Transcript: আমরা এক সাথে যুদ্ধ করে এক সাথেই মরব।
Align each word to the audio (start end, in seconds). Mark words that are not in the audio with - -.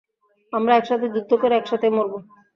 আমরা 0.53 0.73
এক 0.75 0.85
সাথে 0.85 1.05
যুদ্ধ 1.15 1.31
করে 1.41 1.53
এক 1.57 1.65
সাথেই 1.67 1.93
মরব। 1.95 2.13